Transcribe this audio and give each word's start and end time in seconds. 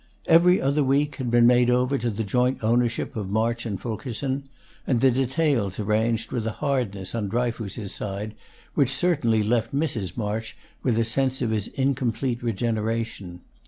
'Every 0.25 0.59
Other 0.59 0.83
Week' 0.83 1.17
had 1.17 1.29
been 1.29 1.45
made 1.45 1.69
over 1.69 1.95
to 1.95 2.09
the 2.09 2.23
joint 2.23 2.63
ownership 2.63 3.15
of 3.15 3.29
March 3.29 3.67
and 3.67 3.79
Fulkerson, 3.79 4.45
and 4.87 4.99
the 4.99 5.11
details 5.11 5.79
arranged 5.79 6.31
with 6.31 6.47
a 6.47 6.53
hardness 6.53 7.13
on 7.13 7.29
Dryfoos's 7.29 7.93
side 7.93 8.33
which 8.73 8.89
certainly 8.89 9.43
left 9.43 9.75
Mrs. 9.75 10.17
March 10.17 10.57
with 10.81 10.97
a 10.97 11.03
sense 11.03 11.43
of 11.43 11.51
his 11.51 11.67
incomplete 11.75 12.41
regeneration. 12.41 13.41